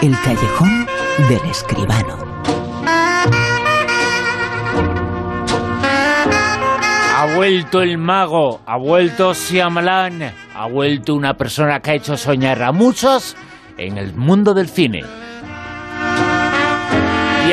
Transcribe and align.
El 0.00 0.14
callejón 0.22 0.86
del 1.28 1.50
escribano. 1.50 2.42
Ha 7.16 7.34
vuelto 7.34 7.82
el 7.82 7.98
mago, 7.98 8.60
ha 8.64 8.78
vuelto 8.78 9.34
Siamalan, 9.34 10.32
ha 10.54 10.68
vuelto 10.68 11.16
una 11.16 11.34
persona 11.34 11.80
que 11.80 11.90
ha 11.90 11.94
hecho 11.94 12.16
soñar 12.16 12.62
a 12.62 12.70
muchos 12.70 13.36
en 13.76 13.98
el 13.98 14.14
mundo 14.14 14.54
del 14.54 14.68
cine. 14.68 15.02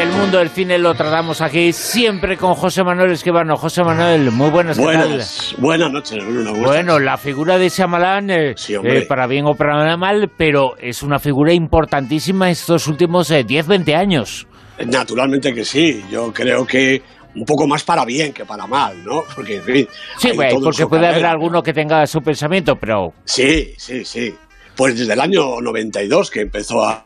El 0.05 0.11
mundo 0.11 0.37
del 0.37 0.49
cine 0.49 0.77
lo 0.77 0.93
tratamos 0.93 1.41
aquí 1.41 1.73
siempre 1.73 2.37
con 2.37 2.53
José 2.53 2.83
Manuel 2.83 3.13
Esquivano. 3.13 3.57
José 3.57 3.83
Manuel, 3.83 4.29
muy 4.29 4.51
buenas, 4.51 4.77
buenas, 4.77 5.55
buenas 5.57 5.91
noches, 5.91 6.23
Bruno. 6.23 6.53
Bueno, 6.53 6.99
la 6.99 7.17
figura 7.17 7.57
de 7.57 7.69
Shyamalan, 7.69 8.29
eh, 8.29 8.55
eh, 8.83 9.05
para 9.09 9.25
bien 9.25 9.47
o 9.47 9.55
para 9.55 9.97
mal, 9.97 10.29
pero 10.37 10.77
es 10.77 11.01
una 11.01 11.17
figura 11.17 11.53
importantísima 11.53 12.51
estos 12.51 12.87
últimos 12.87 13.29
10, 13.29 13.49
eh, 13.49 13.67
20 13.67 13.95
años. 13.95 14.47
Naturalmente 14.85 15.51
que 15.55 15.65
sí. 15.65 16.03
Yo 16.11 16.31
creo 16.31 16.67
que 16.67 17.01
un 17.35 17.43
poco 17.43 17.65
más 17.65 17.83
para 17.83 18.05
bien 18.05 18.31
que 18.31 18.45
para 18.45 18.67
mal, 18.67 19.03
¿no? 19.03 19.23
Porque, 19.35 19.55
en 19.55 19.63
fin, 19.63 19.87
sí, 20.19 20.29
porque 20.63 20.85
puede 20.85 21.07
haber 21.07 21.25
alguno 21.25 21.63
que 21.63 21.73
tenga 21.73 22.05
su 22.05 22.19
pensamiento, 22.19 22.75
pero... 22.75 23.11
Sí, 23.23 23.73
sí, 23.77 24.05
sí. 24.05 24.31
Pues 24.75 24.99
desde 24.99 25.13
el 25.13 25.19
año 25.19 25.59
92 25.61 26.29
que 26.29 26.41
empezó 26.41 26.83
a, 26.83 27.05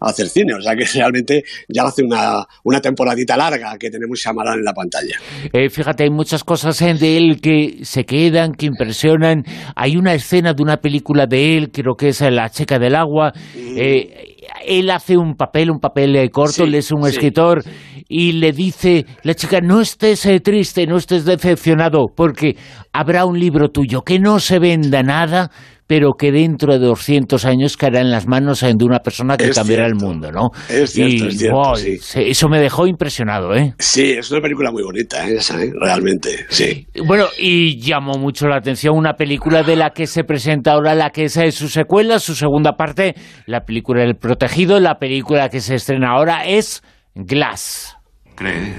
hacer 0.00 0.28
cine. 0.28 0.54
O 0.54 0.60
sea 0.60 0.74
que 0.74 0.84
realmente 0.94 1.42
ya 1.68 1.84
hace 1.84 2.02
una, 2.02 2.44
una 2.64 2.80
temporadita 2.80 3.36
larga 3.36 3.76
que 3.78 3.90
tenemos 3.90 4.18
Shyamalan 4.18 4.58
en 4.58 4.64
la 4.64 4.72
pantalla. 4.72 5.18
Eh, 5.52 5.68
fíjate, 5.70 6.04
hay 6.04 6.10
muchas 6.10 6.44
cosas 6.44 6.78
de 6.78 7.16
él 7.16 7.40
que 7.40 7.78
se 7.82 8.04
quedan, 8.04 8.52
que 8.52 8.66
impresionan. 8.66 9.44
Hay 9.74 9.96
una 9.96 10.14
escena 10.14 10.54
de 10.54 10.62
una 10.62 10.78
película 10.78 11.26
de 11.26 11.56
él, 11.56 11.70
creo 11.70 11.94
que 11.94 12.08
es 12.08 12.20
La 12.20 12.50
Checa 12.50 12.78
del 12.78 12.94
Agua. 12.94 13.32
Mm. 13.54 13.76
Eh, 13.76 14.36
él 14.66 14.90
hace 14.90 15.16
un 15.16 15.34
papel, 15.34 15.70
un 15.70 15.80
papel 15.80 16.16
eh, 16.16 16.30
corto, 16.30 16.64
él 16.64 16.74
es 16.74 16.90
un 16.92 17.06
escritor 17.06 17.62
y 18.08 18.32
le 18.32 18.52
dice, 18.52 19.04
la 19.22 19.34
chica, 19.34 19.60
no 19.60 19.82
estés 19.82 20.26
triste, 20.42 20.86
no 20.86 20.96
estés 20.96 21.26
decepcionado, 21.26 22.06
porque 22.14 22.56
habrá 22.92 23.26
un 23.26 23.38
libro 23.38 23.68
tuyo 23.68 24.00
que 24.00 24.18
no 24.18 24.40
se 24.40 24.58
venda 24.58 25.02
nada, 25.02 25.50
pero 25.88 26.12
que 26.12 26.30
dentro 26.30 26.78
de 26.78 26.86
200 26.86 27.44
años 27.46 27.76
caerá 27.76 28.00
en 28.00 28.10
las 28.10 28.26
manos 28.26 28.60
de 28.60 28.84
una 28.84 29.00
persona 29.00 29.36
que 29.36 29.50
cambiará 29.50 29.86
el 29.86 29.94
mundo, 29.94 30.30
¿no? 30.30 30.50
Es 30.68 30.90
cierto, 30.92 31.28
es 31.28 31.38
cierto, 31.38 31.72
Eso 32.20 32.48
me 32.48 32.60
dejó 32.60 32.86
impresionado, 32.86 33.54
¿eh? 33.54 33.74
Sí, 33.78 34.12
es 34.12 34.30
una 34.30 34.42
película 34.42 34.70
muy 34.70 34.82
bonita, 34.82 35.28
¿eh? 35.28 35.36
esa, 35.36 35.62
¿eh? 35.62 35.72
realmente, 35.80 36.46
sí. 36.50 36.86
Bueno, 37.06 37.24
y 37.38 37.80
llamó 37.80 38.18
mucho 38.18 38.48
la 38.48 38.56
atención 38.56 38.96
una 38.96 39.14
película 39.14 39.62
de 39.62 39.76
la 39.76 39.90
que 39.90 40.06
se 40.06 40.24
presenta 40.24 40.72
ahora 40.72 40.94
la 40.94 41.10
que 41.10 41.24
es 41.24 41.54
su 41.54 41.68
secuela, 41.68 42.18
su 42.18 42.34
segunda 42.34 42.72
parte, 42.72 43.14
la 43.46 43.62
película 43.64 44.02
El 44.02 44.16
Protegido, 44.16 44.80
la 44.80 44.98
película 44.98 45.48
que 45.48 45.60
se 45.60 45.76
estrena 45.76 46.10
ahora 46.10 46.44
es 46.46 46.82
Glass. 47.14 47.97
Creer 48.38 48.78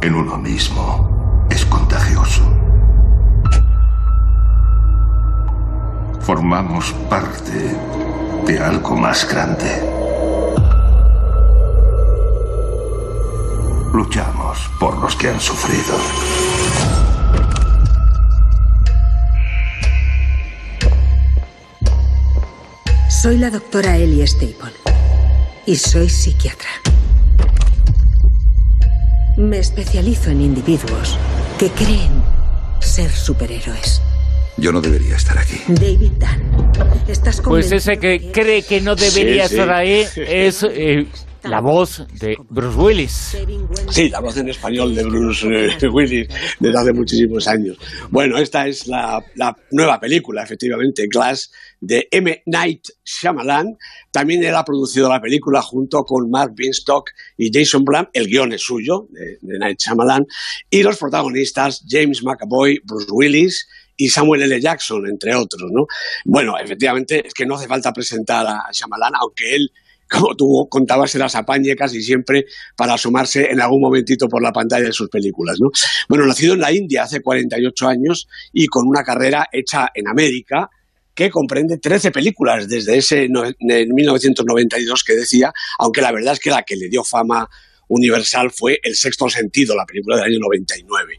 en 0.00 0.14
uno 0.14 0.36
mismo 0.36 1.48
es 1.50 1.66
contagioso. 1.66 2.40
Formamos 6.20 6.92
parte 7.10 7.76
de 8.46 8.58
algo 8.60 8.94
más 8.94 9.28
grande. 9.28 9.66
Luchamos 13.92 14.70
por 14.78 14.96
los 14.98 15.16
que 15.16 15.30
han 15.30 15.40
sufrido. 15.40 15.98
Soy 23.10 23.38
la 23.38 23.50
doctora 23.50 23.96
Ellie 23.96 24.24
Staple 24.24 24.70
y 25.66 25.74
soy 25.74 26.08
psiquiatra. 26.08 26.91
Me 29.42 29.58
especializo 29.58 30.30
en 30.30 30.40
individuos 30.40 31.18
que 31.58 31.68
creen 31.70 32.22
ser 32.78 33.10
superhéroes. 33.10 34.00
Yo 34.56 34.70
no 34.70 34.80
debería 34.80 35.16
estar 35.16 35.36
aquí. 35.36 35.56
David 35.66 36.12
Dunn. 36.12 37.08
¿Estás 37.08 37.40
pues 37.40 37.72
ese 37.72 37.96
que 37.96 38.30
cree 38.30 38.62
que 38.62 38.80
no 38.80 38.94
debería 38.94 39.46
estar 39.46 39.68
ahí 39.68 40.04
es 40.14 40.62
eh, 40.70 41.08
la 41.42 41.60
voz 41.60 42.06
de 42.20 42.36
Bruce 42.48 42.78
Willis. 42.78 43.36
Sí, 43.90 44.08
la 44.10 44.20
voz 44.20 44.36
en 44.36 44.48
español 44.48 44.94
de 44.94 45.02
Bruce 45.02 45.46
eh, 45.48 45.88
Willis 45.92 46.28
desde 46.60 46.78
hace 46.78 46.92
muchísimos 46.92 47.48
años. 47.48 47.76
Bueno, 48.10 48.38
esta 48.38 48.66
es 48.68 48.86
la, 48.86 49.20
nueva 49.72 49.98
película, 49.98 50.44
efectivamente, 50.44 51.06
Glass, 51.08 51.50
de 51.82 52.08
M. 52.10 52.42
Night 52.46 52.86
Shyamalan. 53.04 53.76
También 54.10 54.42
él 54.44 54.54
ha 54.54 54.64
producido 54.64 55.08
la 55.08 55.20
película 55.20 55.60
junto 55.60 56.04
con 56.04 56.30
Mark 56.30 56.52
Binstock 56.54 57.10
y 57.36 57.50
Jason 57.52 57.84
Blum. 57.84 58.06
El 58.12 58.28
guion 58.28 58.52
es 58.52 58.62
suyo, 58.62 59.08
de, 59.10 59.38
de 59.40 59.58
Night 59.58 59.80
Shyamalan. 59.80 60.24
Y 60.70 60.82
los 60.82 60.96
protagonistas, 60.96 61.84
James 61.86 62.22
McAvoy, 62.22 62.80
Bruce 62.84 63.10
Willis, 63.10 63.66
y 63.96 64.08
Samuel 64.08 64.42
L. 64.42 64.60
Jackson, 64.60 65.06
entre 65.06 65.34
otros, 65.34 65.70
¿no? 65.70 65.86
Bueno, 66.24 66.56
efectivamente, 66.58 67.26
es 67.26 67.34
que 67.34 67.44
no 67.44 67.56
hace 67.56 67.66
falta 67.66 67.92
presentar 67.92 68.46
a 68.46 68.68
Shyamalan, 68.72 69.12
aunque 69.20 69.54
él, 69.54 69.70
como 70.10 70.34
tú 70.34 70.68
contabas, 70.70 71.14
las 71.16 71.34
apañe 71.34 71.74
casi 71.74 72.02
siempre 72.02 72.46
para 72.76 72.94
asomarse 72.94 73.50
en 73.50 73.60
algún 73.60 73.80
momentito 73.80 74.28
por 74.28 74.42
la 74.42 74.52
pantalla 74.52 74.86
de 74.86 74.92
sus 74.92 75.08
películas, 75.08 75.58
¿no? 75.60 75.70
Bueno, 76.08 76.26
nacido 76.26 76.54
en 76.54 76.60
la 76.60 76.72
India 76.72 77.04
hace 77.04 77.20
48 77.20 77.88
años 77.88 78.28
y 78.52 78.66
con 78.66 78.86
una 78.86 79.02
carrera 79.02 79.46
hecha 79.52 79.90
en 79.94 80.08
América, 80.08 80.70
que 81.14 81.30
comprende 81.30 81.78
13 81.78 82.10
películas 82.10 82.68
desde 82.68 82.96
ese 82.96 83.28
1992 83.28 85.04
que 85.04 85.14
decía, 85.14 85.52
aunque 85.78 86.00
la 86.00 86.12
verdad 86.12 86.34
es 86.34 86.40
que 86.40 86.50
la 86.50 86.62
que 86.62 86.76
le 86.76 86.88
dio 86.88 87.04
fama 87.04 87.48
universal 87.88 88.50
fue 88.50 88.78
El 88.82 88.94
sexto 88.94 89.28
sentido, 89.28 89.74
la 89.76 89.84
película 89.84 90.16
del 90.16 90.26
año 90.26 90.38
99. 90.40 91.18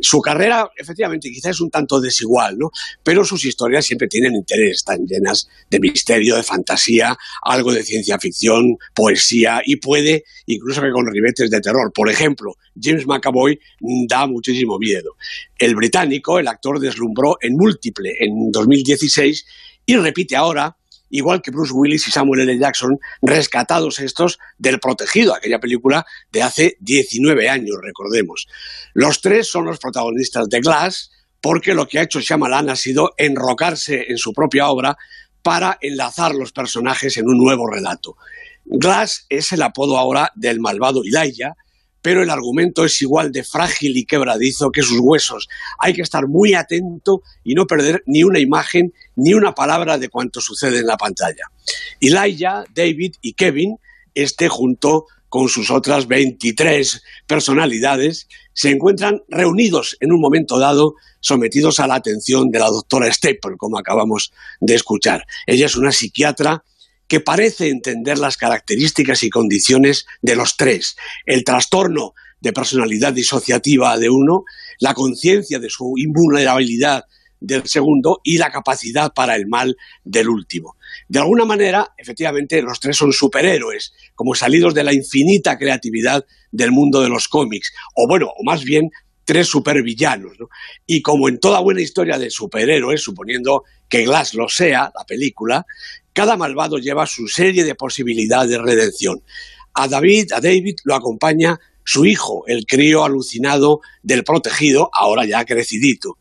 Su 0.00 0.20
carrera, 0.20 0.70
efectivamente, 0.76 1.30
quizás 1.30 1.52
es 1.52 1.60
un 1.60 1.70
tanto 1.70 2.00
desigual, 2.00 2.58
¿no? 2.58 2.70
Pero 3.02 3.24
sus 3.24 3.44
historias 3.44 3.86
siempre 3.86 4.08
tienen 4.08 4.34
interés, 4.34 4.78
están 4.78 5.06
llenas 5.06 5.48
de 5.70 5.80
misterio, 5.80 6.36
de 6.36 6.42
fantasía, 6.42 7.16
algo 7.42 7.72
de 7.72 7.82
ciencia 7.82 8.18
ficción, 8.18 8.76
poesía 8.94 9.62
y 9.64 9.76
puede 9.76 10.24
incluso 10.46 10.82
que 10.82 10.90
con 10.90 11.06
ribetes 11.06 11.50
de 11.50 11.60
terror. 11.60 11.92
Por 11.94 12.08
ejemplo, 12.08 12.54
James 12.80 13.06
McAvoy 13.06 13.58
da 14.08 14.26
muchísimo 14.26 14.78
miedo. 14.78 15.16
El 15.58 15.74
británico, 15.74 16.38
el 16.38 16.48
actor, 16.48 16.80
deslumbró 16.80 17.36
en 17.40 17.56
múltiple 17.56 18.12
en 18.18 18.50
2016 18.50 19.46
y 19.86 19.96
repite 19.96 20.36
ahora 20.36 20.76
igual 21.10 21.42
que 21.42 21.50
Bruce 21.50 21.72
Willis 21.74 22.08
y 22.08 22.10
Samuel 22.10 22.48
L. 22.48 22.58
Jackson, 22.58 22.98
rescatados 23.20 23.98
estos 23.98 24.38
del 24.58 24.80
Protegido, 24.80 25.34
aquella 25.34 25.58
película 25.58 26.06
de 26.32 26.42
hace 26.42 26.76
19 26.80 27.48
años, 27.48 27.76
recordemos. 27.82 28.46
Los 28.94 29.20
tres 29.20 29.48
son 29.48 29.66
los 29.66 29.78
protagonistas 29.78 30.48
de 30.48 30.60
Glass, 30.60 31.10
porque 31.40 31.74
lo 31.74 31.86
que 31.86 31.98
ha 31.98 32.02
hecho 32.02 32.20
Shyamalan 32.20 32.70
ha 32.70 32.76
sido 32.76 33.12
enrocarse 33.16 34.06
en 34.08 34.18
su 34.18 34.32
propia 34.32 34.68
obra 34.68 34.96
para 35.42 35.78
enlazar 35.80 36.34
los 36.34 36.52
personajes 36.52 37.16
en 37.16 37.26
un 37.26 37.38
nuevo 37.38 37.66
relato. 37.66 38.16
Glass 38.64 39.26
es 39.28 39.52
el 39.52 39.62
apodo 39.62 39.98
ahora 39.98 40.30
del 40.34 40.60
malvado 40.60 41.02
Elijah, 41.02 41.54
pero 42.02 42.22
el 42.22 42.30
argumento 42.30 42.84
es 42.84 43.00
igual 43.02 43.32
de 43.32 43.44
frágil 43.44 43.96
y 43.96 44.04
quebradizo 44.04 44.70
que 44.70 44.82
sus 44.82 44.98
huesos. 45.00 45.48
Hay 45.78 45.92
que 45.92 46.02
estar 46.02 46.26
muy 46.26 46.54
atento 46.54 47.22
y 47.44 47.54
no 47.54 47.66
perder 47.66 48.02
ni 48.06 48.22
una 48.22 48.38
imagen 48.38 48.92
ni 49.16 49.34
una 49.34 49.54
palabra 49.54 49.98
de 49.98 50.08
cuanto 50.08 50.40
sucede 50.40 50.78
en 50.78 50.86
la 50.86 50.96
pantalla. 50.96 51.44
Elijah, 52.00 52.64
David 52.74 53.14
y 53.20 53.34
Kevin, 53.34 53.76
este 54.14 54.48
junto 54.48 55.06
con 55.28 55.48
sus 55.48 55.70
otras 55.70 56.08
23 56.08 57.02
personalidades, 57.26 58.26
se 58.52 58.70
encuentran 58.70 59.22
reunidos 59.28 59.96
en 60.00 60.12
un 60.12 60.20
momento 60.20 60.58
dado, 60.58 60.94
sometidos 61.20 61.78
a 61.78 61.86
la 61.86 61.94
atención 61.94 62.50
de 62.50 62.58
la 62.58 62.66
doctora 62.66 63.12
Staple, 63.12 63.56
como 63.56 63.78
acabamos 63.78 64.32
de 64.60 64.74
escuchar. 64.74 65.24
Ella 65.46 65.66
es 65.66 65.76
una 65.76 65.92
psiquiatra 65.92 66.64
que 67.10 67.18
parece 67.18 67.70
entender 67.70 68.18
las 68.18 68.36
características 68.36 69.24
y 69.24 69.30
condiciones 69.30 70.06
de 70.22 70.36
los 70.36 70.56
tres, 70.56 70.96
el 71.26 71.42
trastorno 71.42 72.14
de 72.40 72.52
personalidad 72.52 73.12
disociativa 73.12 73.98
de 73.98 74.08
uno, 74.08 74.44
la 74.78 74.94
conciencia 74.94 75.58
de 75.58 75.68
su 75.68 75.94
invulnerabilidad 75.96 77.06
del 77.40 77.66
segundo 77.66 78.20
y 78.22 78.38
la 78.38 78.52
capacidad 78.52 79.12
para 79.12 79.34
el 79.34 79.48
mal 79.48 79.76
del 80.04 80.28
último. 80.28 80.76
De 81.08 81.18
alguna 81.18 81.44
manera, 81.44 81.92
efectivamente, 81.98 82.62
los 82.62 82.78
tres 82.78 82.96
son 82.96 83.12
superhéroes, 83.12 83.92
como 84.14 84.36
salidos 84.36 84.72
de 84.72 84.84
la 84.84 84.94
infinita 84.94 85.58
creatividad 85.58 86.24
del 86.52 86.70
mundo 86.70 87.00
de 87.00 87.08
los 87.08 87.26
cómics, 87.26 87.72
o 87.96 88.06
bueno, 88.06 88.28
o 88.28 88.44
más 88.44 88.62
bien 88.62 88.88
tres 89.24 89.48
supervillanos. 89.48 90.36
Y 90.86 91.02
como 91.02 91.28
en 91.28 91.38
toda 91.38 91.60
buena 91.60 91.80
historia 91.80 92.18
de 92.18 92.30
superhéroes, 92.30 93.02
suponiendo 93.02 93.64
que 93.88 94.04
Glass 94.04 94.34
lo 94.34 94.48
sea, 94.48 94.90
la 94.96 95.04
película, 95.04 95.66
cada 96.20 96.36
malvado 96.36 96.76
lleva 96.76 97.06
su 97.06 97.28
serie 97.28 97.64
de 97.64 97.74
posibilidades 97.74 98.50
de 98.50 98.58
redención. 98.58 99.22
A 99.72 99.88
David, 99.88 100.32
a 100.32 100.40
David 100.42 100.76
lo 100.84 100.94
acompaña 100.94 101.58
su 101.82 102.04
hijo, 102.04 102.44
el 102.46 102.66
crío 102.66 103.06
alucinado 103.06 103.80
del 104.02 104.22
protegido, 104.22 104.90
ahora 104.92 105.24
ya 105.24 105.46
crecidito. 105.46 106.18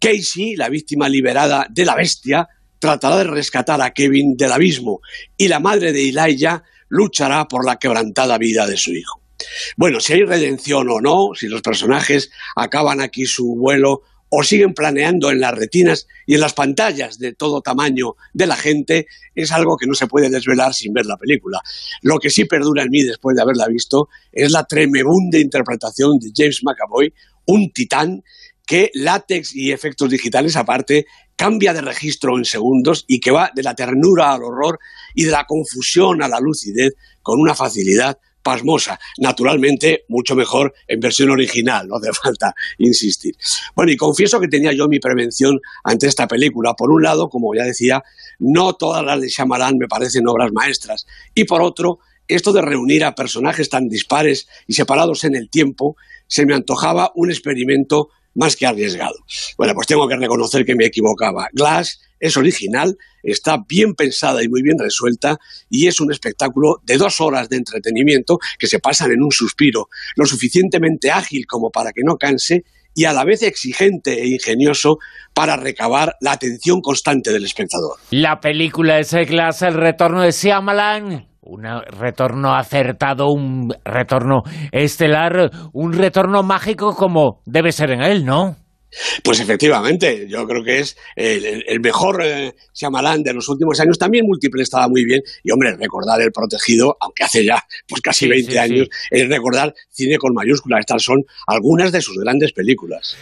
Casey, 0.00 0.56
la 0.56 0.68
víctima 0.68 1.08
liberada 1.08 1.68
de 1.70 1.84
la 1.84 1.94
bestia, 1.94 2.48
tratará 2.80 3.18
de 3.18 3.24
rescatar 3.30 3.80
a 3.82 3.92
Kevin 3.92 4.36
del 4.36 4.50
abismo 4.50 4.98
y 5.36 5.46
la 5.46 5.60
madre 5.60 5.92
de 5.92 6.08
Elijah 6.08 6.64
luchará 6.88 7.46
por 7.46 7.64
la 7.64 7.76
quebrantada 7.76 8.38
vida 8.38 8.66
de 8.66 8.76
su 8.76 8.94
hijo. 8.94 9.20
Bueno, 9.76 10.00
si 10.00 10.14
hay 10.14 10.24
redención 10.24 10.88
o 10.90 11.00
no, 11.00 11.36
si 11.36 11.46
los 11.46 11.62
personajes 11.62 12.32
acaban 12.56 13.00
aquí 13.00 13.26
su 13.26 13.54
vuelo 13.54 14.02
o 14.28 14.42
siguen 14.42 14.74
planeando 14.74 15.30
en 15.30 15.40
las 15.40 15.54
retinas 15.54 16.06
y 16.26 16.34
en 16.34 16.40
las 16.40 16.54
pantallas 16.54 17.18
de 17.18 17.32
todo 17.32 17.60
tamaño 17.60 18.16
de 18.32 18.46
la 18.46 18.56
gente, 18.56 19.06
es 19.34 19.52
algo 19.52 19.76
que 19.76 19.86
no 19.86 19.94
se 19.94 20.06
puede 20.06 20.30
desvelar 20.30 20.74
sin 20.74 20.92
ver 20.92 21.06
la 21.06 21.16
película. 21.16 21.60
Lo 22.02 22.18
que 22.18 22.30
sí 22.30 22.44
perdura 22.44 22.82
en 22.82 22.90
mí 22.90 23.02
después 23.02 23.36
de 23.36 23.42
haberla 23.42 23.68
visto 23.68 24.08
es 24.32 24.50
la 24.50 24.64
tremebunda 24.64 25.38
interpretación 25.38 26.18
de 26.18 26.30
James 26.34 26.60
McAvoy, 26.64 27.12
un 27.46 27.70
titán 27.72 28.22
que 28.66 28.90
látex 28.94 29.54
y 29.54 29.70
efectos 29.70 30.10
digitales 30.10 30.56
aparte 30.56 31.06
cambia 31.36 31.72
de 31.72 31.82
registro 31.82 32.36
en 32.36 32.44
segundos 32.44 33.04
y 33.06 33.20
que 33.20 33.30
va 33.30 33.50
de 33.54 33.62
la 33.62 33.74
ternura 33.74 34.32
al 34.32 34.42
horror 34.42 34.78
y 35.14 35.24
de 35.24 35.30
la 35.30 35.44
confusión 35.44 36.22
a 36.22 36.28
la 36.28 36.40
lucidez 36.40 36.94
con 37.22 37.38
una 37.38 37.54
facilidad 37.54 38.18
pasmosa. 38.46 39.00
Naturalmente, 39.18 40.04
mucho 40.06 40.36
mejor 40.36 40.72
en 40.86 41.00
versión 41.00 41.30
original, 41.30 41.88
no 41.88 41.96
hace 41.96 42.12
falta 42.22 42.54
insistir. 42.78 43.34
Bueno, 43.74 43.90
y 43.90 43.96
confieso 43.96 44.38
que 44.38 44.46
tenía 44.46 44.72
yo 44.72 44.86
mi 44.86 45.00
prevención 45.00 45.58
ante 45.82 46.06
esta 46.06 46.28
película. 46.28 46.74
Por 46.74 46.92
un 46.92 47.02
lado, 47.02 47.28
como 47.28 47.52
ya 47.56 47.64
decía, 47.64 48.04
no 48.38 48.74
todas 48.74 49.04
las 49.04 49.20
de 49.20 49.28
Shyamalan 49.28 49.78
me 49.78 49.88
parecen 49.88 50.28
obras 50.28 50.52
maestras. 50.52 51.06
Y 51.34 51.42
por 51.42 51.60
otro, 51.60 51.98
esto 52.28 52.52
de 52.52 52.62
reunir 52.62 53.04
a 53.04 53.16
personajes 53.16 53.68
tan 53.68 53.88
dispares 53.88 54.46
y 54.68 54.74
separados 54.74 55.24
en 55.24 55.34
el 55.34 55.50
tiempo, 55.50 55.96
se 56.28 56.46
me 56.46 56.54
antojaba 56.54 57.10
un 57.16 57.30
experimento 57.30 58.10
más 58.36 58.54
que 58.54 58.66
arriesgado. 58.66 59.16
Bueno, 59.56 59.74
pues 59.74 59.86
tengo 59.86 60.06
que 60.06 60.16
reconocer 60.16 60.64
que 60.64 60.76
me 60.76 60.86
equivocaba. 60.86 61.48
Glass 61.52 62.00
es 62.20 62.36
original, 62.36 62.96
está 63.22 63.58
bien 63.68 63.94
pensada 63.94 64.42
y 64.42 64.48
muy 64.48 64.62
bien 64.62 64.78
resuelta 64.78 65.38
y 65.68 65.86
es 65.86 66.00
un 66.00 66.12
espectáculo 66.12 66.80
de 66.84 66.96
dos 66.96 67.20
horas 67.20 67.48
de 67.48 67.56
entretenimiento 67.56 68.38
que 68.58 68.66
se 68.66 68.78
pasan 68.78 69.10
en 69.10 69.22
un 69.22 69.32
suspiro, 69.32 69.88
lo 70.14 70.26
suficientemente 70.26 71.10
ágil 71.10 71.46
como 71.46 71.70
para 71.70 71.92
que 71.92 72.02
no 72.04 72.16
canse 72.16 72.64
y 72.94 73.04
a 73.04 73.12
la 73.12 73.24
vez 73.24 73.42
exigente 73.42 74.22
e 74.22 74.28
ingenioso 74.28 74.98
para 75.34 75.56
recabar 75.56 76.16
la 76.20 76.32
atención 76.32 76.80
constante 76.80 77.30
del 77.30 77.44
espectador. 77.44 77.98
La 78.10 78.40
película 78.40 78.98
es 78.98 79.12
Glass, 79.12 79.60
el 79.62 79.74
retorno 79.74 80.22
de 80.22 80.32
Shyamalan 80.32 81.35
un 81.46 81.64
retorno 81.64 82.54
acertado, 82.54 83.28
un 83.28 83.72
retorno 83.84 84.42
estelar, 84.72 85.50
un 85.72 85.92
retorno 85.92 86.42
mágico 86.42 86.94
como 86.94 87.40
debe 87.46 87.72
ser 87.72 87.92
en 87.92 88.02
él, 88.02 88.24
¿no? 88.24 88.56
Pues 89.22 89.40
efectivamente, 89.40 90.26
yo 90.28 90.46
creo 90.46 90.62
que 90.64 90.78
es 90.78 90.96
el, 91.16 91.80
mejor 91.80 92.22
eh, 92.24 92.54
de 92.72 93.34
los 93.34 93.48
últimos 93.48 93.78
años. 93.80 93.98
También 93.98 94.24
múltiple 94.26 94.62
estaba 94.62 94.88
muy 94.88 95.04
bien. 95.04 95.20
Y 95.42 95.50
hombre, 95.50 95.76
recordar 95.76 96.20
El 96.20 96.32
Protegido, 96.32 96.96
aunque 97.00 97.24
hace 97.24 97.44
ya 97.44 97.62
pues 97.88 98.00
casi 98.00 98.28
20 98.28 98.58
años, 98.58 98.88
es 99.10 99.28
recordar 99.28 99.74
cine 99.90 100.16
con 100.18 100.32
mayúsculas. 100.34 100.80
Estas 100.80 101.02
son 101.02 101.18
algunas 101.46 101.92
de 101.92 102.00
sus 102.00 102.16
grandes 102.18 102.52
películas. 102.52 103.16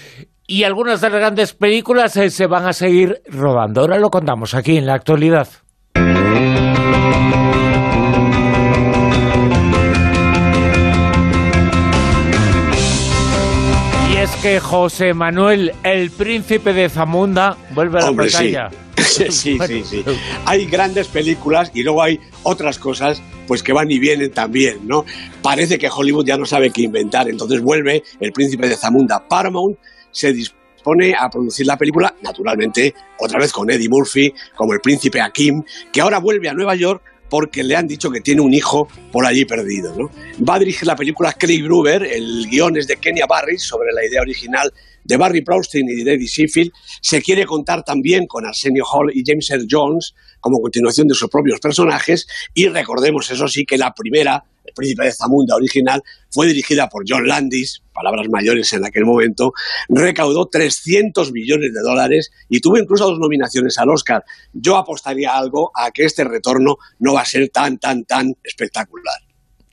Y 0.47 0.65
algunas 0.65 1.01
de 1.01 1.11
las 1.11 1.19
grandes 1.19 1.55
películas 1.55 2.17
eh, 2.17 2.31
se 2.31 2.47
van 2.47 2.67
a 2.67 2.73
seguir 2.73 3.23
rodando. 3.27 3.81
Ahora 3.81 3.99
lo 3.99 4.11
contamos 4.11 4.55
aquí 4.55 4.77
en 4.77 4.87
la 4.87 4.95
actualidad. 4.95 5.49
Que 14.45 14.61
José 14.61 15.15
Manuel, 15.15 15.73
el 15.83 16.11
príncipe 16.11 16.75
de 16.75 16.91
Zamunda, 16.91 17.57
vuelve 17.71 17.99
a 17.99 18.11
la 18.11 18.13
pantalla. 18.15 18.71
Sí. 18.97 19.31
sí, 19.31 19.59
sí, 19.67 19.85
sí. 19.85 20.05
Hay 20.45 20.67
grandes 20.67 21.09
películas 21.09 21.71
y 21.75 21.83
luego 21.83 22.03
hay 22.03 22.21
otras 22.43 22.79
cosas 22.79 23.23
pues 23.47 23.63
que 23.63 23.73
van 23.73 23.91
y 23.91 23.99
vienen 23.99 24.31
también, 24.33 24.87
¿no? 24.87 25.05
Parece 25.43 25.79
que 25.79 25.89
Hollywood 25.89 26.27
ya 26.27 26.37
no 26.37 26.45
sabe 26.47 26.71
qué 26.71 26.83
inventar, 26.83 27.29
entonces 27.29 27.61
vuelve 27.61 28.03
el 28.21 28.33
príncipe 28.33 28.69
de 28.69 28.77
Zamunda. 28.77 29.27
Paramount 29.27 29.79
se 30.11 30.33
dispone 30.33 31.15
a 31.19 31.31
producir 31.31 31.67
la 31.67 31.79
película, 31.79 32.15
naturalmente, 32.23 32.95
otra 33.19 33.39
vez 33.39 33.53
con 33.53 33.71
Eddie 33.71 33.89
Murphy, 33.89 34.33
como 34.55 34.75
el 34.75 34.81
príncipe 34.81 35.21
Akim, 35.21 35.63
que 35.93 36.01
ahora 36.01 36.19
vuelve 36.19 36.49
a 36.49 36.55
Nueva 36.55 36.75
York 36.75 37.03
porque 37.35 37.65
le 37.65 37.75
han 37.75 37.89
dicho 37.89 38.13
que 38.13 38.21
tiene 38.21 38.43
un 38.43 38.55
hijo 38.55 38.87
por 39.11 39.27
allí 39.27 39.45
perdido. 39.45 39.93
¿no? 39.99 40.09
Va 40.49 40.55
a 40.55 40.59
dirigir 40.61 40.87
la 40.87 40.95
película 40.95 41.33
Craig 41.33 41.65
Gruber, 41.65 42.05
el 42.05 42.47
guion 42.49 42.77
es 42.77 42.87
de 42.87 42.97
Kenya 42.99 43.27
Barris 43.27 43.65
sobre 43.65 43.93
la 43.93 44.07
idea 44.07 44.21
original 44.23 44.73
de 45.03 45.17
Barry 45.17 45.43
Proustin 45.43 45.89
y 45.89 46.05
David 46.05 46.29
Sheffield. 46.29 46.71
Se 47.01 47.21
quiere 47.21 47.45
contar 47.45 47.83
también 47.83 48.29
con 48.29 48.47
Arsenio 48.47 48.85
Hall 48.85 49.11
y 49.13 49.25
James 49.27 49.51
Earl 49.51 49.67
Jones 49.69 50.15
como 50.39 50.61
continuación 50.61 51.09
de 51.09 51.17
sus 51.17 51.29
propios 51.29 51.59
personajes 51.59 52.29
y 52.55 52.69
recordemos, 52.69 53.29
eso 53.29 53.49
sí, 53.49 53.67
que 53.67 53.79
la 53.79 53.93
primera 53.93 54.45
el 54.65 54.73
Príncipe 54.73 55.05
de 55.05 55.13
Zamunda 55.13 55.57
original, 55.57 56.03
fue 56.31 56.47
dirigida 56.47 56.89
por 56.89 57.05
John 57.07 57.27
Landis, 57.27 57.83
palabras 57.95 58.27
mayores 58.29 58.73
en 58.73 58.85
aquel 58.85 59.05
momento, 59.05 59.53
recaudó 59.89 60.47
300 60.47 61.33
millones 61.33 61.73
de 61.73 61.81
dólares 61.81 62.31
y 62.49 62.61
tuvo 62.61 62.77
incluso 62.79 63.07
dos 63.07 63.19
nominaciones 63.19 63.79
al 63.79 63.91
Oscar. 63.91 64.25
Yo 64.53 64.77
apostaría 64.77 65.35
algo 65.35 65.71
a 65.75 65.91
que 65.91 66.05
este 66.05 66.25
retorno 66.25 66.77
no 66.99 67.15
va 67.15 67.23
a 67.23 67.25
ser 67.25 67.49
tan, 67.49 67.79
tan, 67.79 68.05
tan 68.05 68.35
espectacular. 68.43 69.17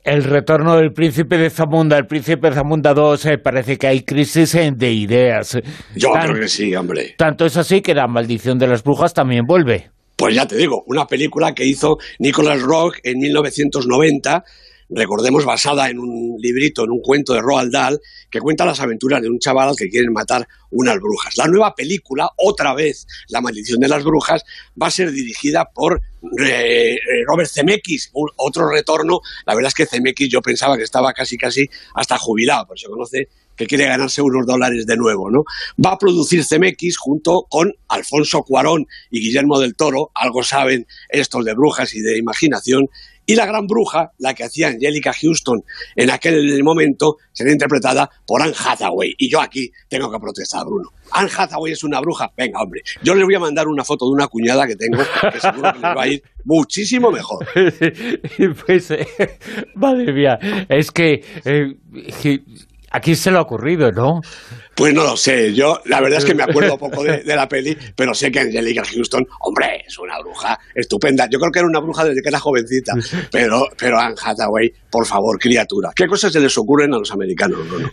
El 0.04 0.24
retorno 0.24 0.76
del 0.76 0.92
príncipe 0.92 1.38
de 1.38 1.48
Zamunda, 1.48 1.96
el 1.96 2.06
príncipe 2.06 2.48
de 2.48 2.56
Zamunda 2.56 2.92
2, 2.92 3.26
eh, 3.26 3.38
parece 3.38 3.78
que 3.78 3.86
hay 3.86 4.02
crisis 4.02 4.52
de 4.52 4.92
ideas. 4.92 5.58
Yo 5.94 6.10
creo 6.10 6.34
que 6.34 6.48
sí, 6.48 6.74
hombre. 6.74 7.14
Tanto 7.16 7.46
es 7.46 7.56
así 7.56 7.82
que 7.82 7.94
la 7.94 8.08
maldición 8.08 8.58
de 8.58 8.66
las 8.66 8.82
brujas 8.82 9.14
también 9.14 9.44
vuelve. 9.46 9.90
Pues 10.16 10.34
ya 10.34 10.46
te 10.46 10.56
digo, 10.56 10.82
una 10.86 11.06
película 11.06 11.54
que 11.54 11.64
hizo 11.64 11.98
Nicholas 12.18 12.62
Rock 12.62 12.98
en 13.04 13.18
1990 13.18 14.44
recordemos, 14.88 15.44
basada 15.44 15.88
en 15.90 15.98
un 15.98 16.36
librito, 16.40 16.84
en 16.84 16.90
un 16.90 17.00
cuento 17.00 17.32
de 17.34 17.40
Roald 17.40 17.72
Dahl, 17.72 18.00
que 18.30 18.40
cuenta 18.40 18.64
las 18.64 18.80
aventuras 18.80 19.20
de 19.22 19.28
un 19.28 19.38
chaval 19.38 19.70
al 19.70 19.76
que 19.76 19.88
quieren 19.88 20.12
matar 20.12 20.46
unas 20.70 20.98
brujas. 20.98 21.36
La 21.36 21.46
nueva 21.46 21.74
película, 21.74 22.30
otra 22.36 22.74
vez, 22.74 23.06
La 23.28 23.40
maldición 23.40 23.80
de 23.80 23.88
las 23.88 24.04
brujas, 24.04 24.42
va 24.80 24.86
a 24.86 24.90
ser 24.90 25.10
dirigida 25.10 25.66
por 25.72 26.00
eh, 26.40 26.98
Robert 27.26 27.50
Zemeckis, 27.50 28.10
otro 28.36 28.68
retorno. 28.70 29.20
La 29.46 29.54
verdad 29.54 29.68
es 29.68 29.74
que 29.74 29.86
Zemeckis 29.86 30.28
yo 30.28 30.40
pensaba 30.40 30.76
que 30.76 30.84
estaba 30.84 31.12
casi 31.12 31.36
casi 31.36 31.68
hasta 31.94 32.18
jubilado, 32.18 32.66
por 32.66 32.78
se 32.78 32.88
conoce 32.88 33.28
que 33.56 33.66
quiere 33.66 33.84
ganarse 33.84 34.22
unos 34.22 34.46
dólares 34.46 34.86
de 34.86 34.96
nuevo, 34.96 35.30
¿no? 35.30 35.44
Va 35.84 35.92
a 35.92 35.98
producir 35.98 36.44
CMX 36.44 36.96
junto 36.96 37.46
con 37.48 37.72
Alfonso 37.88 38.42
Cuarón 38.42 38.86
y 39.10 39.20
Guillermo 39.20 39.58
del 39.60 39.74
Toro, 39.76 40.10
algo 40.14 40.42
saben 40.42 40.86
estos 41.08 41.44
de 41.44 41.54
brujas 41.54 41.94
y 41.94 42.00
de 42.00 42.18
imaginación, 42.18 42.88
y 43.26 43.34
la 43.34 43.46
gran 43.46 43.66
bruja, 43.66 44.10
la 44.18 44.34
que 44.34 44.44
hacía 44.44 44.68
Angelica 44.68 45.12
Houston 45.12 45.62
en 45.96 46.10
aquel 46.10 46.62
momento, 46.64 47.16
sería 47.32 47.52
interpretada 47.52 48.10
por 48.26 48.42
Anne 48.42 48.54
Hathaway. 48.58 49.14
Y 49.16 49.30
yo 49.30 49.40
aquí 49.40 49.70
tengo 49.88 50.10
que 50.10 50.18
protestar, 50.18 50.64
Bruno. 50.64 50.90
Anne 51.12 51.30
Hathaway 51.36 51.72
es 51.72 51.84
una 51.84 52.00
bruja. 52.00 52.30
Venga, 52.36 52.60
hombre, 52.60 52.82
yo 53.02 53.14
les 53.14 53.24
voy 53.24 53.34
a 53.34 53.40
mandar 53.40 53.68
una 53.68 53.84
foto 53.84 54.06
de 54.06 54.12
una 54.12 54.26
cuñada 54.26 54.66
que 54.66 54.76
tengo, 54.76 55.02
que 55.32 55.40
seguro 55.40 55.72
que 55.72 55.78
les 55.78 55.96
va 55.96 56.02
a 56.02 56.08
ir 56.08 56.22
muchísimo 56.44 57.10
mejor. 57.10 57.46
pues, 58.66 58.90
eh, 58.90 59.06
madre 59.74 60.12
mía, 60.12 60.38
es 60.68 60.90
que... 60.90 61.24
Eh, 61.44 62.40
¿A 62.94 63.00
quién 63.00 63.16
se 63.16 63.30
le 63.30 63.38
ha 63.38 63.40
ocurrido, 63.40 63.90
no? 63.90 64.20
Pues 64.74 64.94
no 64.94 65.04
lo 65.04 65.16
sé, 65.16 65.52
yo 65.52 65.80
la 65.84 66.00
verdad 66.00 66.18
es 66.18 66.24
que 66.24 66.34
me 66.34 66.42
acuerdo 66.42 66.78
poco 66.78 67.02
de, 67.04 67.22
la 67.24 67.46
peli, 67.46 67.76
pero 67.94 68.14
sé 68.14 68.30
que 68.30 68.40
Angelica 68.40 68.82
Houston, 68.84 69.24
hombre, 69.40 69.82
es 69.86 69.98
una 69.98 70.18
bruja 70.18 70.58
estupenda. 70.74 71.28
Yo 71.30 71.38
creo 71.38 71.52
que 71.52 71.58
era 71.58 71.68
una 71.68 71.80
bruja 71.80 72.04
desde 72.04 72.22
que 72.22 72.28
era 72.30 72.38
jovencita, 72.38 72.94
pero, 73.30 73.66
pero 73.78 73.98
Anne 73.98 74.14
Hathaway, 74.22 74.70
por 74.90 75.06
favor, 75.06 75.38
criatura. 75.38 75.90
¿Qué 75.94 76.06
cosas 76.06 76.32
se 76.32 76.40
les 76.40 76.56
ocurren 76.56 76.94
a 76.94 76.98
los 76.98 77.12
americanos, 77.12 77.58
no? 77.66 77.88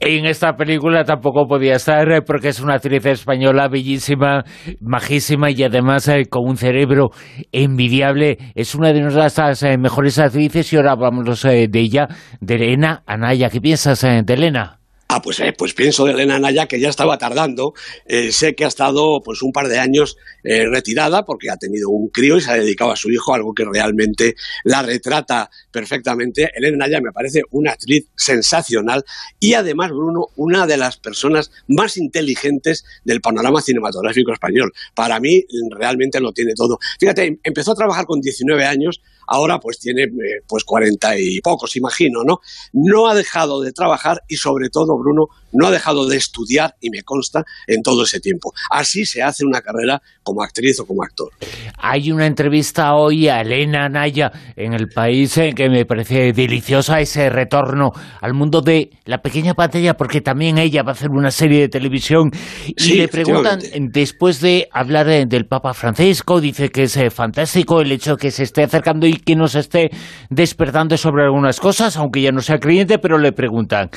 En 0.00 0.26
esta 0.26 0.54
película 0.56 1.04
tampoco 1.04 1.46
podía 1.46 1.76
estar 1.76 2.10
eh, 2.10 2.22
porque 2.22 2.48
es 2.48 2.60
una 2.60 2.74
actriz 2.74 3.04
española 3.06 3.68
bellísima, 3.68 4.44
majísima 4.80 5.50
y 5.50 5.62
además 5.62 6.08
eh, 6.08 6.24
con 6.28 6.48
un 6.48 6.56
cerebro 6.56 7.10
envidiable. 7.52 8.38
Es 8.54 8.74
una 8.74 8.92
de 8.92 9.00
nuestras 9.00 9.62
eh, 9.62 9.78
mejores 9.78 10.18
actrices 10.18 10.72
y 10.72 10.76
ahora 10.76 10.96
vamos 10.96 11.42
de 11.42 11.68
ella, 11.74 12.08
de 12.40 12.54
Elena 12.54 13.02
Anaya. 13.06 13.48
¿Qué 13.50 13.60
piensas 13.60 14.00
de 14.00 14.34
Elena? 14.34 14.83
Ah, 15.06 15.20
pues, 15.20 15.38
eh, 15.40 15.52
pues 15.56 15.74
pienso 15.74 16.06
de 16.06 16.12
Elena 16.12 16.38
Naya 16.38 16.66
que 16.66 16.80
ya 16.80 16.88
estaba 16.88 17.18
tardando. 17.18 17.74
Eh, 18.06 18.32
sé 18.32 18.54
que 18.54 18.64
ha 18.64 18.68
estado 18.68 19.22
pues 19.22 19.42
un 19.42 19.52
par 19.52 19.68
de 19.68 19.78
años 19.78 20.16
eh, 20.42 20.66
retirada 20.66 21.24
porque 21.24 21.50
ha 21.50 21.56
tenido 21.56 21.90
un 21.90 22.08
crío 22.08 22.38
y 22.38 22.40
se 22.40 22.50
ha 22.50 22.54
dedicado 22.54 22.90
a 22.90 22.96
su 22.96 23.10
hijo, 23.10 23.34
algo 23.34 23.52
que 23.52 23.64
realmente 23.66 24.34
la 24.64 24.82
retrata 24.82 25.50
perfectamente. 25.70 26.50
Elena 26.54 26.78
Naya 26.78 27.00
me 27.02 27.12
parece 27.12 27.42
una 27.50 27.72
actriz 27.72 28.06
sensacional 28.16 29.04
y 29.38 29.52
además, 29.52 29.90
Bruno, 29.90 30.28
una 30.36 30.66
de 30.66 30.78
las 30.78 30.96
personas 30.96 31.50
más 31.68 31.98
inteligentes 31.98 32.84
del 33.04 33.20
panorama 33.20 33.60
cinematográfico 33.60 34.32
español. 34.32 34.72
Para 34.94 35.20
mí 35.20 35.44
realmente 35.70 36.18
lo 36.18 36.32
tiene 36.32 36.54
todo. 36.54 36.78
Fíjate, 36.98 37.40
empezó 37.42 37.72
a 37.72 37.76
trabajar 37.76 38.06
con 38.06 38.20
19 38.20 38.64
años 38.64 39.02
ahora 39.26 39.58
pues 39.58 39.78
tiene 39.78 40.02
eh, 40.02 40.42
pues 40.46 40.64
cuarenta 40.64 41.18
y 41.18 41.40
pocos, 41.40 41.76
imagino, 41.76 42.24
¿no? 42.24 42.40
No 42.72 43.08
ha 43.08 43.14
dejado 43.14 43.60
de 43.60 43.72
trabajar 43.72 44.22
y 44.28 44.36
sobre 44.36 44.68
todo, 44.70 44.96
Bruno, 44.98 45.28
no 45.54 45.68
ha 45.68 45.70
dejado 45.70 46.06
de 46.06 46.16
estudiar, 46.16 46.74
y 46.80 46.90
me 46.90 47.02
consta, 47.02 47.44
en 47.66 47.82
todo 47.82 48.04
ese 48.04 48.20
tiempo. 48.20 48.52
Así 48.70 49.04
se 49.04 49.22
hace 49.22 49.44
una 49.44 49.60
carrera 49.60 50.02
como 50.22 50.42
actriz 50.42 50.80
o 50.80 50.86
como 50.86 51.02
actor. 51.02 51.30
Hay 51.78 52.10
una 52.10 52.26
entrevista 52.26 52.94
hoy 52.94 53.28
a 53.28 53.40
Elena 53.40 53.88
Naya 53.88 54.32
en 54.56 54.72
el 54.72 54.88
país 54.88 55.36
en 55.38 55.54
que 55.54 55.68
me 55.68 55.84
parece 55.84 56.32
deliciosa 56.32 57.00
ese 57.00 57.28
retorno 57.30 57.90
al 58.20 58.34
mundo 58.34 58.60
de 58.60 58.90
la 59.04 59.18
pequeña 59.18 59.54
pantalla, 59.54 59.94
porque 59.94 60.20
también 60.20 60.58
ella 60.58 60.82
va 60.82 60.90
a 60.90 60.94
hacer 60.94 61.10
una 61.10 61.30
serie 61.30 61.60
de 61.60 61.68
televisión. 61.68 62.30
Y 62.76 62.94
le 62.94 63.08
preguntan, 63.08 63.60
después 63.92 64.40
de 64.40 64.68
hablar 64.72 65.08
eh, 65.08 65.24
del 65.26 65.46
Papa 65.46 65.74
Francisco, 65.74 66.40
dice 66.40 66.70
que 66.70 66.84
es 66.84 66.96
eh, 66.96 67.10
fantástico 67.10 67.80
el 67.80 67.92
hecho 67.92 68.12
de 68.12 68.16
que 68.16 68.30
se 68.30 68.42
esté 68.42 68.64
acercando 68.64 69.06
y 69.06 69.14
que 69.14 69.36
nos 69.36 69.54
esté 69.54 69.90
despertando 70.30 70.96
sobre 70.96 71.24
algunas 71.24 71.60
cosas, 71.60 71.96
aunque 71.96 72.22
ya 72.22 72.32
no 72.32 72.40
sea 72.40 72.58
creyente, 72.58 72.98
pero 72.98 73.18
le 73.18 73.32
preguntan, 73.32 73.90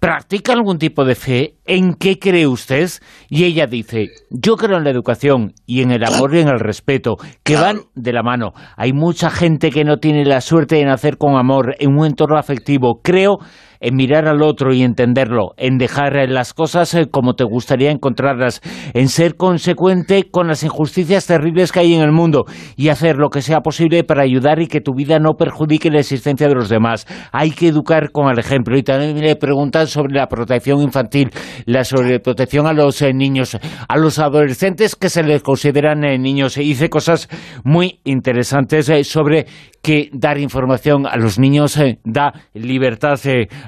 ¿practica 0.00 0.52
algún 0.52 0.78
tipo 0.78 1.04
de 1.04 1.14
fe? 1.14 1.54
¿En 1.72 1.94
qué 1.94 2.18
cree 2.18 2.48
usted? 2.48 2.90
Y 3.28 3.44
ella 3.44 3.68
dice, 3.68 4.08
yo 4.28 4.56
creo 4.56 4.78
en 4.78 4.82
la 4.82 4.90
educación 4.90 5.52
y 5.66 5.82
en 5.82 5.92
el 5.92 6.04
amor 6.04 6.34
y 6.34 6.40
en 6.40 6.48
el 6.48 6.58
respeto, 6.58 7.14
que 7.44 7.54
van 7.54 7.82
de 7.94 8.12
la 8.12 8.24
mano. 8.24 8.54
Hay 8.76 8.92
mucha 8.92 9.30
gente 9.30 9.70
que 9.70 9.84
no 9.84 9.98
tiene 9.98 10.24
la 10.24 10.40
suerte 10.40 10.74
de 10.74 10.84
nacer 10.84 11.16
con 11.16 11.36
amor 11.36 11.76
en 11.78 11.96
un 11.96 12.06
entorno 12.06 12.36
afectivo. 12.36 12.98
Creo 13.04 13.38
en 13.80 13.96
mirar 13.96 14.28
al 14.28 14.42
otro 14.42 14.72
y 14.72 14.82
entenderlo, 14.82 15.54
en 15.56 15.78
dejar 15.78 16.12
las 16.28 16.52
cosas 16.52 16.92
eh, 16.94 17.06
como 17.10 17.34
te 17.34 17.44
gustaría 17.44 17.90
encontrarlas, 17.90 18.60
en 18.92 19.08
ser 19.08 19.36
consecuente 19.36 20.30
con 20.30 20.48
las 20.48 20.62
injusticias 20.62 21.26
terribles 21.26 21.72
que 21.72 21.80
hay 21.80 21.94
en 21.94 22.02
el 22.02 22.12
mundo 22.12 22.44
y 22.76 22.88
hacer 22.88 23.16
lo 23.16 23.30
que 23.30 23.40
sea 23.40 23.60
posible 23.60 24.04
para 24.04 24.22
ayudar 24.22 24.60
y 24.60 24.66
que 24.66 24.80
tu 24.80 24.92
vida 24.94 25.18
no 25.18 25.34
perjudique 25.34 25.90
la 25.90 26.00
existencia 26.00 26.46
de 26.46 26.54
los 26.54 26.68
demás. 26.68 27.06
Hay 27.32 27.52
que 27.52 27.68
educar 27.68 28.12
con 28.12 28.30
el 28.30 28.38
ejemplo. 28.38 28.76
Y 28.76 28.82
también 28.82 29.16
me 29.16 29.36
preguntan 29.36 29.86
sobre 29.86 30.14
la 30.14 30.26
protección 30.26 30.82
infantil, 30.82 31.30
la 31.66 31.84
sobreprotección 31.84 32.66
a 32.66 32.72
los 32.72 33.02
eh, 33.02 33.12
niños, 33.12 33.58
a 33.88 33.96
los 33.96 34.18
adolescentes 34.18 34.96
que 34.96 35.08
se 35.08 35.22
les 35.22 35.42
consideran 35.42 36.04
eh, 36.04 36.18
niños. 36.18 36.56
Hice 36.56 36.88
cosas 36.88 37.28
muy 37.64 38.00
interesantes 38.04 38.90
sobre 39.06 39.46
que 39.82 40.10
dar 40.12 40.38
información 40.38 41.06
a 41.06 41.16
los 41.16 41.38
niños 41.38 41.78
da 42.04 42.32
libertad 42.54 43.18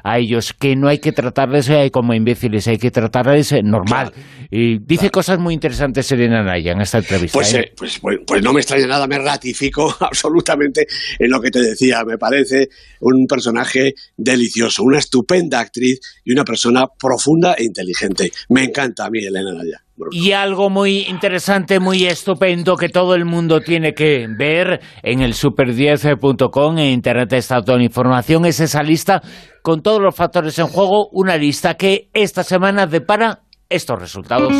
a 0.04 0.19
ellos, 0.19 0.52
que 0.52 0.76
no 0.76 0.88
hay 0.88 0.99
que 0.99 1.12
tratarles 1.12 1.69
eh, 1.69 1.90
como 1.90 2.14
imbéciles, 2.14 2.69
hay 2.69 2.78
que 2.78 2.90
tratarles 2.90 3.52
eh, 3.52 3.62
normal. 3.62 4.12
Y 4.50 4.78
dice 4.78 5.11
cosas 5.11 5.38
muy 5.38 5.54
interesantes 5.54 6.07
Serena 6.07 6.42
Naya 6.42 6.73
en 6.73 6.81
esta 6.81 6.99
entrevista. 6.99 7.38
Pues, 7.38 7.54
¿eh? 7.54 7.73
pues, 7.76 7.99
pues, 7.99 8.19
pues, 8.26 8.42
no 8.42 8.52
me 8.52 8.61
extraña 8.61 8.87
nada, 8.87 9.07
me 9.07 9.19
ratifico 9.19 9.95
absolutamente 10.00 10.87
en 11.19 11.31
lo 11.31 11.40
que 11.40 11.50
te 11.50 11.61
decía. 11.61 12.04
Me 12.04 12.19
parece 12.19 12.69
un 13.00 13.26
personaje 13.26 13.95
delicioso, 14.16 14.83
una 14.83 14.99
estupenda 14.99 15.61
actriz 15.61 16.00
y 16.25 16.33
una 16.33 16.45
persona 16.45 16.87
profunda 16.99 17.54
e 17.54 17.64
inteligente. 17.64 18.31
Me 18.50 18.64
encanta 18.64 19.07
a 19.07 19.11
mí 19.11 19.25
Elena 19.25 19.52
Naya. 19.54 19.83
Y 20.11 20.32
algo 20.32 20.71
muy 20.71 21.06
interesante, 21.09 21.80
muy 21.80 22.04
estupendo 22.06 22.76
que 22.76 22.88
todo 22.88 23.14
el 23.14 23.25
mundo 23.25 23.61
tiene 23.61 23.94
que 23.94 24.26
ver 24.28 24.80
en 25.02 25.21
el 25.23 25.35
super10.com, 25.35 26.78
en 26.78 26.90
internet 26.90 27.32
está 27.32 27.62
toda 27.62 27.78
la 27.78 27.85
información, 27.85 28.44
es 28.44 28.61
esa 28.61 28.82
lista 28.82 29.23
con 29.62 29.80
todos 29.80 30.00
los 30.00 30.14
factores 30.14 30.59
en 30.59 30.66
juego, 30.66 31.09
una 31.12 31.37
lista 31.37 31.75
que 31.75 32.11
esta 32.12 32.42
semana 32.42 32.87
depara 32.87 33.42
estos 33.68 33.99
resultados. 33.99 34.52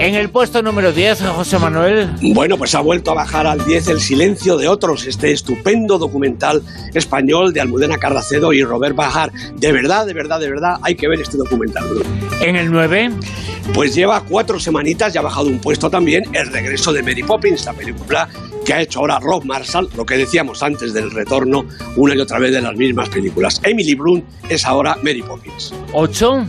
En 0.00 0.14
el 0.14 0.30
puesto 0.30 0.62
número 0.62 0.92
10, 0.92 1.20
José 1.26 1.58
Manuel. 1.58 2.08
Bueno, 2.32 2.56
pues 2.56 2.74
ha 2.74 2.80
vuelto 2.80 3.10
a 3.10 3.14
bajar 3.14 3.46
al 3.46 3.62
10 3.62 3.88
El 3.88 4.00
silencio 4.00 4.56
de 4.56 4.66
otros, 4.66 5.06
este 5.06 5.30
estupendo 5.30 5.98
documental 5.98 6.62
español 6.94 7.52
de 7.52 7.60
Almudena 7.60 7.98
Carracedo 7.98 8.54
y 8.54 8.62
Robert 8.64 8.96
Bajar. 8.96 9.30
De 9.56 9.72
verdad, 9.72 10.06
de 10.06 10.14
verdad, 10.14 10.40
de 10.40 10.48
verdad, 10.48 10.78
hay 10.80 10.94
que 10.94 11.06
ver 11.06 11.20
este 11.20 11.36
documental. 11.36 11.84
En 12.40 12.56
el 12.56 12.72
9. 12.72 13.10
Pues 13.74 13.94
lleva 13.94 14.24
cuatro 14.24 14.58
semanitas 14.58 15.14
y 15.14 15.18
ha 15.18 15.20
bajado 15.20 15.48
un 15.48 15.60
puesto 15.60 15.90
también 15.90 16.24
El 16.32 16.50
regreso 16.50 16.94
de 16.94 17.02
Mary 17.02 17.22
Poppins, 17.22 17.66
la 17.66 17.74
película 17.74 18.26
que 18.64 18.74
ha 18.74 18.82
hecho 18.82 19.00
ahora 19.00 19.18
Rob 19.20 19.44
Marshall, 19.44 19.88
lo 19.96 20.04
que 20.04 20.16
decíamos 20.16 20.62
antes 20.62 20.92
del 20.92 21.10
retorno 21.10 21.64
una 21.96 22.14
y 22.14 22.18
otra 22.18 22.38
vez 22.38 22.52
de 22.52 22.60
las 22.60 22.76
mismas 22.76 23.08
películas. 23.08 23.60
Emily 23.64 23.94
Blunt 23.94 24.24
es 24.48 24.64
ahora 24.64 24.96
Mary 25.02 25.22
Poppins. 25.22 25.72
¿Ocho? 25.92 26.46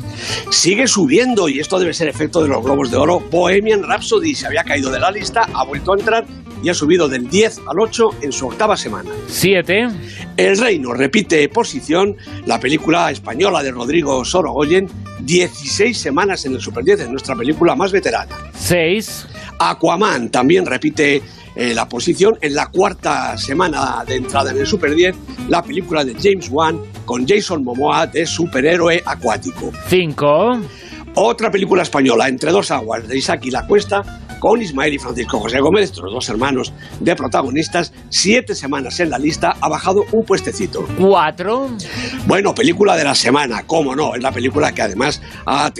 Sigue 0.50 0.88
subiendo 0.88 1.50
y 1.50 1.60
esto 1.60 1.80
debe 1.80 1.94
ser 1.94 2.08
efecto 2.08 2.41
de 2.41 2.50
los 2.50 2.63
Globos 2.63 2.91
de 2.91 2.98
Oro. 2.98 3.20
Bohemian 3.20 3.84
Rhapsody 3.84 4.36
se 4.36 4.48
había 4.48 4.63
caído 4.63 4.91
de 4.91 5.00
la 5.00 5.12
lista, 5.12 5.48
ha 5.53 5.63
vuelto 5.63 5.94
a 5.94 5.98
entrar 5.98 6.25
y 6.63 6.70
ha 6.70 6.74
subido 6.74 7.08
del 7.08 7.30
10 7.30 7.62
al 7.68 7.80
8 7.80 8.10
en 8.22 8.32
su 8.32 8.48
octava 8.48 8.77
semana. 8.77 9.10
Siete. 9.27 9.88
El 10.38 10.58
Reino 10.58 10.94
repite 10.94 11.48
posición, 11.50 12.15
la 12.46 12.60
película 12.60 13.12
española 13.12 13.63
de 13.63 13.72
Rodrigo 13.72 14.24
Sorogoyen, 14.24 14.88
16 15.22 15.98
semanas 15.98 16.46
en 16.46 16.53
el 16.53 16.62
Super 16.62 16.84
10, 16.84 17.01
es 17.01 17.10
nuestra 17.10 17.36
película 17.36 17.75
más 17.75 17.91
veterana. 17.91 18.36
6. 18.53 19.27
Aquaman 19.60 20.30
también 20.30 20.65
repite 20.65 21.22
eh, 21.55 21.74
la 21.74 21.88
posición 21.88 22.38
en 22.41 22.55
la 22.55 22.67
cuarta 22.67 23.38
semana 23.38 24.03
de 24.05 24.15
entrada 24.15 24.51
en 24.51 24.58
el 24.58 24.67
Super 24.67 24.96
10, 24.96 25.15
la 25.50 25.62
película 25.62 26.03
de 26.03 26.13
James 26.13 26.50
Wan 26.50 26.79
con 27.05 27.27
Jason 27.27 27.63
Momoa 27.63 28.08
de 28.08 28.25
superhéroe 28.25 29.01
acuático. 29.05 29.72
5. 29.88 30.60
Otra 31.15 31.51
película 31.51 31.84
española, 31.84 32.29
Entre 32.29 32.51
dos 32.51 32.72
aguas, 32.72 33.05
de 33.05 33.17
Isaac 33.17 33.41
y 33.43 33.51
la 33.51 33.67
Cuesta, 33.67 34.01
con 34.39 34.62
Ismael 34.62 34.93
y 34.93 34.98
Francisco 34.98 35.39
José 35.39 35.60
Gómez, 35.60 35.96
los 35.98 36.12
dos 36.12 36.29
hermanos 36.29 36.74
de 37.00 37.15
protagonistas, 37.15 37.93
siete 38.10 38.55
semanas 38.55 39.00
en 39.01 39.10
la 39.10 39.20
lista, 39.20 39.55
ha 39.60 39.67
bajado 39.67 40.05
un 40.13 40.24
puestecito. 40.24 40.88
Cuatro. 40.98 41.70
Bueno, 42.25 42.55
película 42.55 42.96
de 42.96 43.03
la 43.03 43.13
semana, 43.13 43.63
cómo 43.67 43.93
no, 43.93 44.15
es 44.15 44.24
la 44.24 44.31
película 44.31 44.72
que 44.72 44.81
además 44.84 45.22
ha, 45.46 45.65
ha 45.65 45.72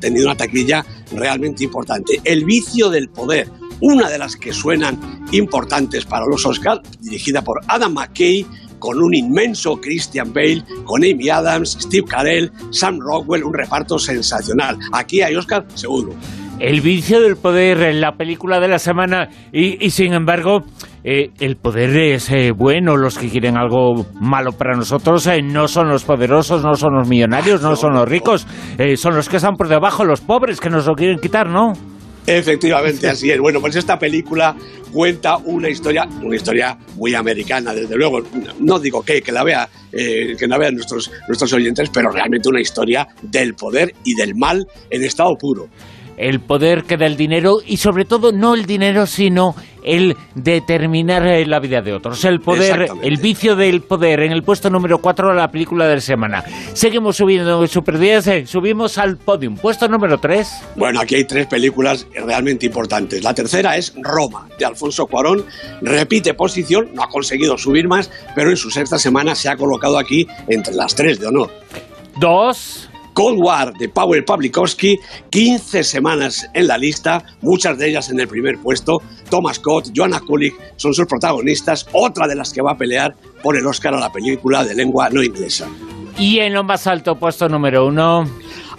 tenido 0.00 0.26
una 0.26 0.36
taquilla 0.36 0.84
realmente 1.12 1.62
importante. 1.62 2.20
El 2.24 2.44
vicio 2.44 2.88
del 2.88 3.10
poder, 3.10 3.48
una 3.80 4.08
de 4.08 4.18
las 4.18 4.36
que 4.36 4.52
suenan 4.52 4.98
importantes 5.32 6.04
para 6.04 6.26
los 6.26 6.44
Oscars, 6.46 6.80
dirigida 7.00 7.42
por 7.42 7.60
Adam 7.68 7.94
McKay, 7.94 8.46
con 8.78 9.00
un 9.00 9.14
inmenso 9.14 9.76
Christian 9.76 10.32
Bale, 10.32 10.64
con 10.84 11.04
Amy 11.04 11.28
Adams, 11.28 11.76
Steve 11.80 12.06
Carell, 12.08 12.50
Sam 12.70 12.98
Rockwell, 12.98 13.44
un 13.44 13.54
reparto 13.54 13.98
sensacional. 13.98 14.78
Aquí 14.92 15.20
hay 15.20 15.36
Oscar 15.36 15.66
seguro. 15.74 16.14
El 16.58 16.82
vicio 16.82 17.20
del 17.20 17.36
poder 17.36 17.80
en 17.82 18.02
la 18.02 18.12
película 18.16 18.60
de 18.60 18.68
la 18.68 18.78
semana 18.78 19.30
y, 19.50 19.88
sin 19.90 20.12
embargo 20.12 20.64
eh, 21.02 21.30
el 21.40 21.56
poder 21.56 21.96
es 21.96 22.30
eh, 22.30 22.52
bueno, 22.54 22.98
los 22.98 23.16
que 23.16 23.30
quieren 23.30 23.56
algo 23.56 24.04
malo 24.20 24.52
para 24.52 24.76
nosotros 24.76 25.26
eh, 25.26 25.40
no 25.40 25.68
son 25.68 25.88
los 25.88 26.04
poderosos, 26.04 26.62
no 26.62 26.74
son 26.74 26.96
los 26.96 27.08
millonarios, 27.08 27.62
no 27.62 27.76
son 27.76 27.94
los 27.94 28.06
ricos, 28.06 28.46
eh, 28.76 28.98
son 28.98 29.16
los 29.16 29.30
que 29.30 29.38
están 29.38 29.56
por 29.56 29.68
debajo, 29.68 30.04
los 30.04 30.20
pobres 30.20 30.60
que 30.60 30.68
nos 30.68 30.86
lo 30.86 30.94
quieren 30.94 31.18
quitar, 31.18 31.48
¿no? 31.48 31.72
Efectivamente, 32.30 33.08
así 33.08 33.28
es. 33.28 33.40
Bueno, 33.40 33.60
pues 33.60 33.74
esta 33.74 33.98
película 33.98 34.54
cuenta 34.92 35.36
una 35.38 35.68
historia, 35.68 36.06
una 36.22 36.36
historia 36.36 36.78
muy 36.94 37.12
americana, 37.12 37.74
desde 37.74 37.96
luego. 37.96 38.22
No 38.60 38.78
digo 38.78 39.02
que, 39.02 39.20
que 39.20 39.32
la 39.32 39.42
vea, 39.42 39.68
eh, 39.92 40.36
que 40.38 40.46
la 40.46 40.56
vean 40.56 40.74
nuestros, 40.74 41.10
nuestros 41.26 41.52
oyentes, 41.52 41.90
pero 41.92 42.10
realmente 42.10 42.48
una 42.48 42.60
historia 42.60 43.08
del 43.20 43.54
poder 43.54 43.92
y 44.04 44.14
del 44.14 44.36
mal 44.36 44.64
en 44.90 45.02
estado 45.02 45.36
puro 45.36 45.68
el 46.20 46.40
poder 46.40 46.84
que 46.84 46.98
da 46.98 47.06
el 47.06 47.16
dinero 47.16 47.60
y 47.64 47.78
sobre 47.78 48.04
todo 48.04 48.30
no 48.30 48.54
el 48.54 48.66
dinero 48.66 49.06
sino 49.06 49.54
el 49.82 50.14
determinar 50.34 51.26
eh, 51.26 51.46
la 51.46 51.58
vida 51.58 51.80
de 51.80 51.94
otros. 51.94 52.22
El 52.26 52.40
poder, 52.40 52.90
el 53.02 53.16
vicio 53.16 53.56
del 53.56 53.80
poder 53.80 54.20
en 54.20 54.32
el 54.32 54.42
puesto 54.42 54.68
número 54.68 54.98
4 54.98 55.30
de 55.30 55.34
la 55.34 55.50
película 55.50 55.88
de 55.88 55.94
la 55.94 56.00
semana. 56.02 56.44
Seguimos 56.74 57.16
subiendo 57.16 57.62
en 57.62 57.68
Super 57.68 57.98
10, 57.98 58.26
eh, 58.26 58.46
subimos 58.46 58.98
al 58.98 59.16
podium. 59.16 59.56
Puesto 59.56 59.88
número 59.88 60.18
3. 60.18 60.48
Bueno, 60.76 61.00
aquí 61.00 61.14
hay 61.14 61.24
tres 61.24 61.46
películas 61.46 62.06
realmente 62.12 62.66
importantes. 62.66 63.24
La 63.24 63.32
tercera 63.32 63.78
es 63.78 63.94
Roma, 63.96 64.46
de 64.58 64.66
Alfonso 64.66 65.06
Cuarón. 65.06 65.46
Repite 65.80 66.34
posición, 66.34 66.90
no 66.92 67.02
ha 67.02 67.08
conseguido 67.08 67.56
subir 67.56 67.88
más, 67.88 68.10
pero 68.34 68.50
en 68.50 68.58
su 68.58 68.70
sexta 68.70 68.98
semana 68.98 69.34
se 69.34 69.48
ha 69.48 69.56
colocado 69.56 69.96
aquí 69.98 70.26
entre 70.48 70.74
las 70.74 70.94
tres 70.94 71.18
de 71.18 71.28
honor. 71.28 71.50
Dos. 72.18 72.89
Cold 73.12 73.38
War 73.42 73.72
de 73.74 73.88
Powell 73.88 74.24
Pawlikowski, 74.24 74.98
15 75.30 75.84
semanas 75.84 76.48
en 76.54 76.66
la 76.66 76.78
lista, 76.78 77.24
muchas 77.42 77.78
de 77.78 77.88
ellas 77.88 78.10
en 78.10 78.20
el 78.20 78.28
primer 78.28 78.58
puesto. 78.58 78.98
Thomas 79.28 79.56
Scott, 79.56 79.90
Joanna 79.94 80.20
Kulig 80.20 80.54
son 80.76 80.94
sus 80.94 81.06
protagonistas, 81.06 81.86
otra 81.92 82.26
de 82.26 82.34
las 82.34 82.52
que 82.52 82.62
va 82.62 82.72
a 82.72 82.76
pelear 82.76 83.14
por 83.42 83.56
el 83.56 83.66
Oscar 83.66 83.94
a 83.94 84.00
la 84.00 84.12
película 84.12 84.64
de 84.64 84.74
lengua 84.74 85.08
no 85.10 85.22
inglesa. 85.22 85.68
Y 86.18 86.38
en 86.40 86.54
lo 86.54 86.64
más 86.64 86.86
alto, 86.86 87.16
puesto 87.16 87.48
número 87.48 87.86
uno. 87.86 88.24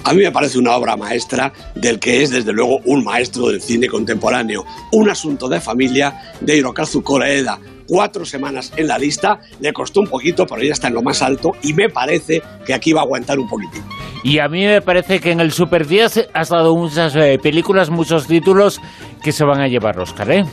A 0.04 0.14
mí 0.14 0.24
me 0.24 0.32
parece 0.32 0.58
una 0.58 0.76
obra 0.76 0.98
maestra 0.98 1.54
del 1.76 2.00
que 2.00 2.24
es 2.24 2.32
desde 2.32 2.54
luego 2.54 2.80
un 2.86 3.04
maestro 3.04 3.48
del 3.48 3.62
cine 3.62 3.88
contemporáneo. 3.88 4.66
Un 4.92 5.10
asunto 5.10 5.48
de 5.48 5.62
familia 5.62 6.34
de 6.42 6.58
Hirokazu 6.58 7.04
Koreeda. 7.04 7.60
Cuatro 7.92 8.24
semanas 8.24 8.72
en 8.78 8.88
la 8.88 8.98
lista, 8.98 9.42
le 9.60 9.74
costó 9.74 10.00
un 10.00 10.08
poquito, 10.08 10.46
pero 10.46 10.64
ya 10.64 10.72
está 10.72 10.88
en 10.88 10.94
lo 10.94 11.02
más 11.02 11.22
alto 11.22 11.52
y 11.62 11.74
me 11.74 11.90
parece 11.90 12.42
que 12.66 12.74
aquí 12.74 12.94
va 12.94 13.02
a 13.02 13.04
aguantar 13.04 13.38
un 13.38 13.50
poquitito. 13.50 13.84
Y 14.24 14.40
a 14.40 14.48
mí 14.48 14.64
me 14.64 14.82
parece 14.82 15.20
que 15.20 15.34
en 15.34 15.42
el 15.42 15.52
Super 15.52 15.86
10 15.86 16.30
has 16.34 16.48
dado 16.48 16.74
muchas 16.74 17.14
eh, 17.18 17.38
películas, 17.44 17.90
muchos 17.90 18.28
títulos 18.28 18.80
que 19.22 19.34
se 19.34 19.44
van 19.44 19.60
a 19.60 19.68
llevar 19.68 20.00
Oscar, 20.00 20.32
¿eh? 20.32 20.46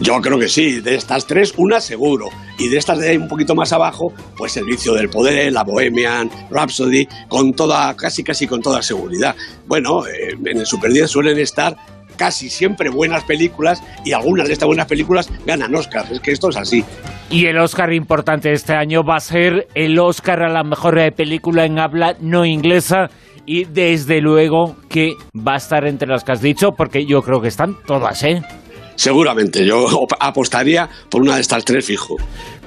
Yo 0.00 0.20
creo 0.20 0.38
que 0.38 0.48
sí, 0.48 0.82
de 0.82 0.96
estas 0.96 1.26
tres, 1.26 1.54
una 1.56 1.80
seguro. 1.80 2.28
Y 2.58 2.68
de 2.68 2.76
estas 2.76 2.98
de 2.98 3.08
ahí 3.08 3.16
un 3.16 3.28
poquito 3.28 3.54
más 3.54 3.72
abajo, 3.72 4.12
pues 4.36 4.52
Servicio 4.52 4.92
del 4.92 5.08
Poder, 5.08 5.50
La 5.54 5.64
Bohemian, 5.64 6.30
Rhapsody, 6.50 7.08
con 7.26 7.52
toda, 7.52 7.94
casi 7.96 8.22
casi 8.22 8.46
con 8.46 8.60
toda 8.60 8.82
seguridad. 8.82 9.34
Bueno, 9.66 10.06
eh, 10.06 10.34
en 10.44 10.58
el 10.58 10.66
Super 10.66 10.92
10 10.92 11.10
suelen 11.10 11.38
estar 11.38 11.74
casi 12.16 12.50
siempre 12.50 12.90
buenas 12.90 13.24
películas 13.24 13.82
y 14.04 14.12
algunas 14.12 14.46
de 14.46 14.54
estas 14.54 14.66
buenas 14.66 14.86
películas 14.86 15.30
ganan 15.44 15.74
Oscars. 15.74 16.10
Es 16.10 16.20
que 16.20 16.32
esto 16.32 16.48
es 16.48 16.56
así. 16.56 16.84
Y 17.30 17.46
el 17.46 17.58
Oscar 17.58 17.92
importante 17.92 18.52
este 18.52 18.74
año 18.74 19.02
va 19.02 19.16
a 19.16 19.20
ser 19.20 19.68
el 19.74 19.98
Oscar 19.98 20.42
a 20.42 20.48
la 20.48 20.62
mejor 20.62 20.96
película 21.14 21.64
en 21.64 21.78
habla 21.78 22.16
no 22.20 22.44
inglesa 22.44 23.10
y 23.46 23.64
desde 23.64 24.20
luego 24.20 24.76
que 24.88 25.14
va 25.36 25.54
a 25.54 25.56
estar 25.56 25.86
entre 25.86 26.08
las 26.08 26.24
que 26.24 26.32
has 26.32 26.42
dicho 26.42 26.72
porque 26.72 27.06
yo 27.06 27.22
creo 27.22 27.40
que 27.40 27.48
están 27.48 27.76
todas, 27.86 28.22
¿eh? 28.24 28.42
Seguramente, 28.96 29.64
yo 29.66 29.86
apostaría 30.18 30.88
por 31.10 31.20
una 31.20 31.34
de 31.34 31.42
estas 31.42 31.64
tres 31.64 31.84
fijo. 31.84 32.16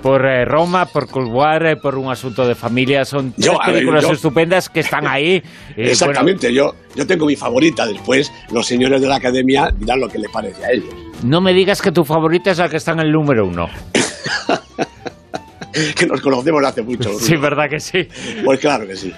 Por 0.01 0.25
eh, 0.25 0.45
Roma, 0.45 0.85
por 0.85 1.09
Cold 1.09 1.29
War, 1.29 1.65
eh, 1.65 1.75
por 1.75 1.97
un 1.97 2.09
asunto 2.09 2.47
de 2.47 2.55
familia, 2.55 3.03
son 3.03 3.33
tres 3.33 3.45
Yo, 3.47 3.57
ver, 3.59 3.73
películas 3.73 4.03
yo- 4.05 4.11
estupendas 4.13 4.69
que 4.69 4.79
están 4.79 5.05
ahí. 5.05 5.35
Eh, 5.35 5.43
Exactamente, 5.77 6.53
yo, 6.53 6.73
yo 6.95 7.05
tengo 7.05 7.25
mi 7.25 7.35
favorita. 7.35 7.85
Después, 7.85 8.31
los 8.51 8.65
señores 8.65 9.01
de 9.01 9.07
la 9.07 9.15
academia 9.17 9.69
dirán 9.77 9.99
lo 9.99 10.07
que 10.07 10.17
le 10.19 10.29
parece 10.29 10.63
a 10.65 10.71
ellos. 10.71 10.85
bueno, 10.93 11.09
no 11.23 11.41
me 11.41 11.53
digas 11.53 11.81
que 11.81 11.91
tu 11.91 12.05
favorita 12.05 12.51
es 12.51 12.59
la 12.59 12.69
que 12.69 12.77
está 12.77 12.93
en 12.93 12.99
el 13.01 13.11
número 13.11 13.45
uno. 13.45 13.67
Que 15.95 16.07
nos 16.07 16.19
conocemos 16.21 16.65
hace 16.65 16.81
mucho. 16.81 17.13
Sí, 17.19 17.35
verdad 17.37 17.69
que 17.69 17.79
sí. 17.79 18.07
Pues 18.43 18.59
claro 18.59 18.87
que 18.87 18.95
sí. 18.97 19.13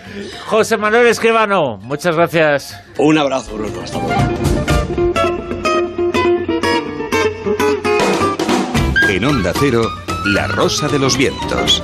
José 0.47 0.75
Manuel 0.77 1.07
Escribano, 1.07 1.77
muchas 1.77 2.13
gracias. 2.15 2.77
Un 2.97 3.17
abrazo, 3.17 3.55
Bruno. 3.55 3.81
Hasta 3.81 3.97
luego. 3.97 4.21
En 9.09 9.25
Onda 9.25 9.53
Cero, 9.59 9.83
La 10.25 10.47
Rosa 10.47 10.87
de 10.87 10.99
los 10.99 11.17
Vientos. 11.17 11.81